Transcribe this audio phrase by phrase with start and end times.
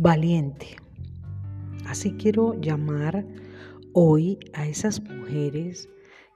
[0.00, 0.76] valiente.
[1.86, 3.26] Así quiero llamar
[3.92, 5.90] hoy a esas mujeres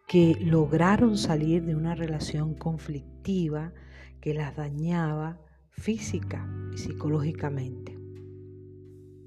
[0.06, 3.73] que lograron salir de una relación conflictiva
[4.20, 7.98] que las dañaba física y psicológicamente.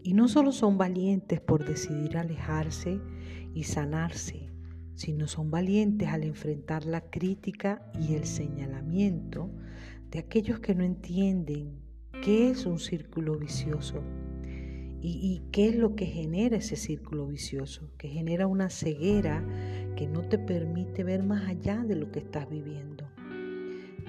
[0.03, 3.01] Y no solo son valientes por decidir alejarse
[3.55, 4.51] y sanarse,
[4.93, 9.49] sino son valientes al enfrentar la crítica y el señalamiento
[10.11, 11.81] de aquellos que no entienden
[12.21, 14.03] qué es un círculo vicioso
[15.01, 19.45] y, qué es lo que genera ese círculo vicioso, que genera una ceguera
[19.95, 23.07] que no te permite ver más allá de lo que estás viviendo.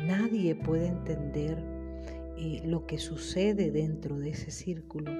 [0.06, 1.62] Nadie puede entender
[2.37, 5.12] eh, lo que sucede dentro de ese círculo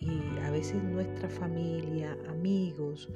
[0.00, 3.08] y a veces nuestra familia, amigos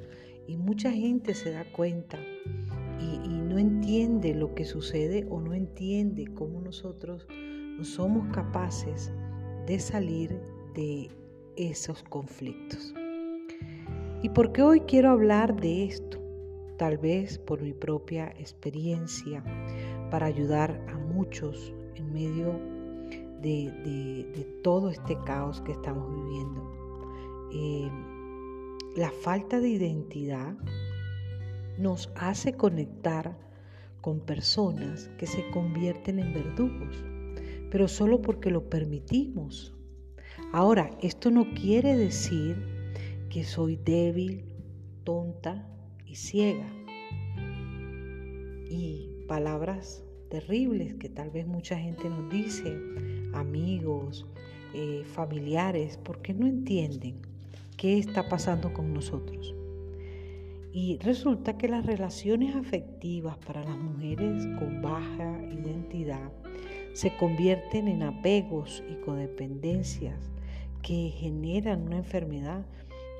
[0.47, 2.17] y mucha gente se da cuenta
[2.99, 7.27] y, y no entiende lo que sucede o no entiende cómo nosotros
[7.81, 9.11] somos capaces
[9.65, 10.39] de salir
[10.75, 11.09] de
[11.57, 12.93] esos conflictos.
[14.21, 16.19] ¿Y por qué hoy quiero hablar de esto?
[16.77, 19.43] Tal vez por mi propia experiencia,
[20.09, 22.59] para ayudar a muchos en medio
[23.41, 26.71] de, todo este caos que estamos viviendo.
[27.53, 27.91] Eh,
[28.95, 30.55] la falta de identidad
[31.77, 33.37] nos hace conectar
[34.01, 37.03] con personas que se convierten en verdugos,
[37.71, 39.73] pero solo porque lo permitimos
[40.53, 42.55] Ahora, esto no quiere decir
[43.31, 44.43] que soy débil,
[45.03, 45.67] tonta
[46.05, 46.67] y ciega.
[48.69, 52.79] Y palabras terribles que tal vez mucha gente nos dice,
[53.33, 54.27] amigos,
[54.75, 57.15] eh, familiares, porque no entienden
[57.75, 59.55] qué está pasando con nosotros.
[60.71, 66.31] Y resulta que las relaciones afectivas para las mujeres con baja identidad
[66.93, 70.29] se convierten en apegos y codependencias
[70.83, 72.65] que generan una enfermedad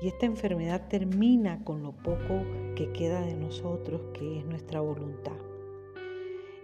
[0.02, 2.44] y esta enfermedad termina con lo poco
[2.76, 5.32] que queda de nosotros, que es nuestra voluntad.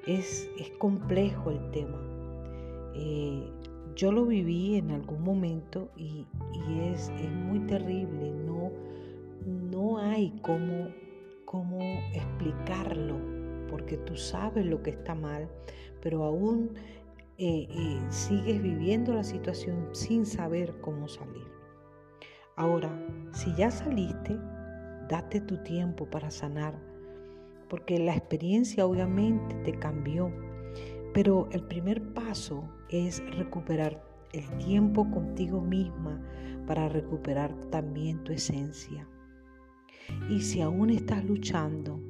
[0.06, 1.99] Es, es complejo el tema.
[2.94, 3.49] Eh,
[3.97, 6.27] yo lo viví en algún momento y,
[6.93, 8.32] es, es, muy terrible.
[8.32, 8.71] No,
[9.47, 10.88] no hay cómo,
[11.44, 11.81] cómo
[12.12, 13.17] explicarlo,
[13.71, 15.49] porque tú sabes lo que está mal,
[16.03, 16.71] pero aún
[17.43, 21.47] eh, eh, sigues viviendo la situación sin saber cómo salir.
[22.55, 22.91] Ahora,
[23.33, 24.39] si ya saliste,
[25.09, 26.79] date tu tiempo para sanar,
[27.71, 30.31] porque la experiencia obviamente te cambió,
[31.15, 36.21] pero el primer paso es recuperar el tiempo contigo misma
[36.67, 39.09] para recuperar también tu esencia.
[40.29, 42.03] Y si aún estás luchando,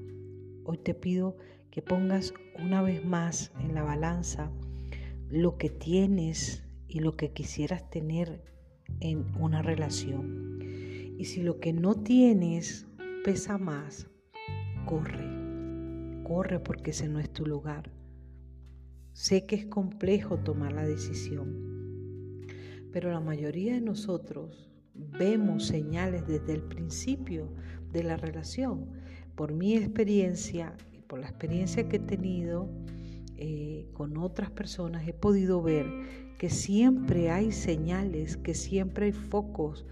[0.65, 1.37] hoy te pido
[1.71, 4.51] que pongas una vez más en la balanza
[5.31, 8.43] lo que tienes y lo que quisieras tener
[8.99, 10.59] en una relación.
[11.19, 12.89] Y si lo que no tienes
[13.25, 14.09] pesa más,
[14.87, 15.29] corre,
[16.25, 17.93] corre porque ese no es tu lugar.
[19.13, 22.47] Sé que es complejo tomar la decisión,
[22.91, 27.53] pero la mayoría de nosotros vemos señales desde el principio
[27.93, 28.89] de la relación.
[29.37, 32.69] Por mi experiencia y por la experiencia que he tenido,
[33.41, 35.87] eh, con otras personas he podido ver
[36.37, 39.87] que siempre hay señales, que siempre hay focos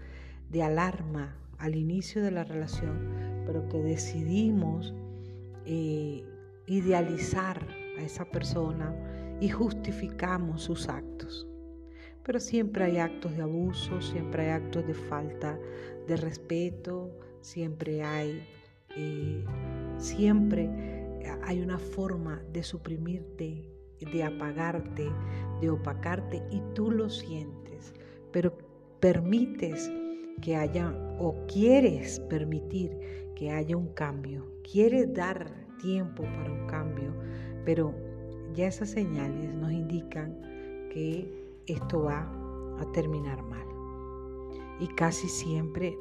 [0.51, 3.09] de alarma al inicio de la relación,
[3.47, 4.93] pero que decidimos
[5.65, 6.23] eh,
[6.67, 7.67] idealizar
[7.97, 8.95] a esa persona
[9.41, 11.47] y justificamos sus actos.
[12.23, 15.57] Pero siempre hay actos de abuso, siempre hay actos de falta
[16.07, 17.09] de respeto,
[17.41, 18.43] siempre hay,
[18.95, 19.43] eh,
[19.97, 20.98] siempre
[21.43, 23.65] hay una forma de suprimirte,
[23.99, 25.09] de apagarte,
[25.61, 27.93] de opacarte y tú lo sientes,
[28.31, 28.57] pero
[28.99, 29.91] permites
[30.41, 32.97] que haya o quieres permitir
[33.35, 35.51] que haya un cambio, quieres dar
[35.81, 37.13] tiempo para un cambio,
[37.65, 37.93] pero
[38.53, 40.39] ya esas señales nos indican
[40.91, 42.21] que esto va
[42.79, 43.65] a terminar mal.
[44.79, 45.97] Y casi siempre,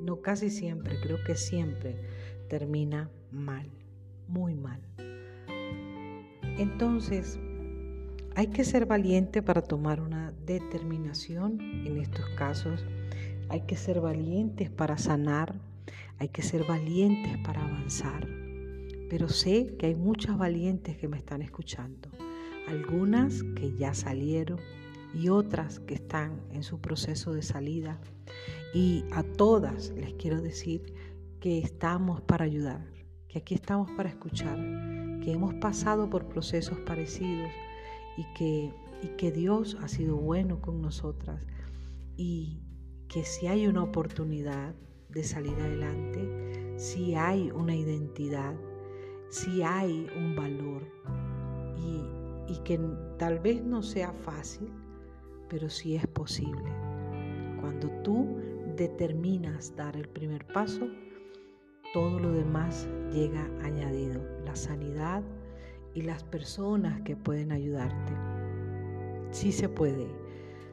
[0.00, 1.96] no casi siempre, creo que siempre
[2.48, 3.70] termina mal
[4.28, 4.80] muy mal.
[6.58, 7.38] Entonces,
[8.36, 12.84] hay que ser valiente para tomar una determinación en estos casos.
[13.48, 15.54] Hay que ser valientes para sanar.
[16.18, 18.26] Hay que ser valientes para avanzar.
[19.08, 22.08] Pero sé que hay muchas valientes que me están escuchando.
[22.68, 24.58] Algunas que ya salieron
[25.14, 28.00] y otras que están en su proceso de salida.
[28.72, 30.92] Y a todas les quiero decir
[31.40, 32.80] que estamos para ayudar
[33.34, 34.56] que aquí estamos para escuchar,
[35.20, 37.50] que hemos pasado por procesos parecidos
[38.16, 38.72] y que,
[39.02, 41.42] y que Dios ha sido bueno con nosotras
[42.16, 42.60] y,
[43.08, 44.74] que si hay una oportunidad
[45.08, 48.54] de salir adelante, si hay una identidad,
[49.30, 50.82] si hay un valor
[51.76, 52.80] y, y que
[53.18, 54.68] tal vez no sea fácil,
[55.48, 56.72] pero sí es posible.
[57.60, 58.36] Cuando tú
[58.76, 60.88] determinas dar el primer paso,
[61.94, 65.22] todo lo demás llega añadido, la sanidad
[65.94, 68.12] y las personas que pueden ayudarte.
[69.30, 70.08] Sí se puede.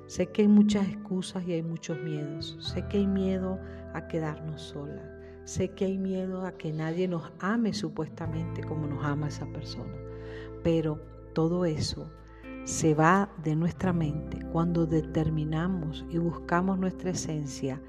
[0.07, 2.57] Sé que hay muchas excusas y hay muchos miedos.
[2.59, 3.59] Sé que hay miedo
[3.93, 5.05] a quedarnos solas.
[5.43, 9.93] Sé que hay miedo a que nadie nos ame supuestamente como nos ama esa persona.
[10.63, 10.99] Pero
[11.33, 12.11] todo eso
[12.63, 17.79] se va de nuestra mente cuando determinamos y buscamos nuestra esencia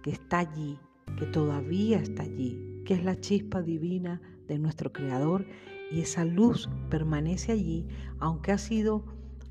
[0.00, 0.80] que está allí,
[1.16, 5.46] que todavía está allí, que es la chispa divina de nuestro Creador
[5.90, 7.86] y esa luz permanece allí,
[8.18, 9.04] aunque ha sido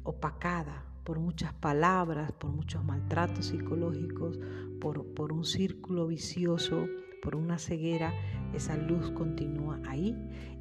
[0.04, 4.40] opacada por muchas palabras, por muchos maltratos psicológicos,
[4.82, 6.86] por, un círculo vicioso,
[7.22, 8.14] por una ceguera,
[8.54, 10.16] esa luz continúa ahí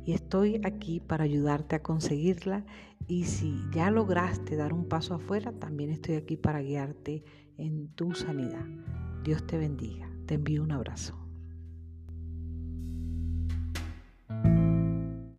[0.04, 2.64] y estoy aquí para ayudarte a conseguirla
[3.08, 7.24] y si ya lograste dar un paso afuera, también estoy aquí para guiarte
[7.58, 8.64] en tu sanidad.
[9.24, 10.15] Dios te bendiga.
[10.26, 11.25] Te envío un abrazo.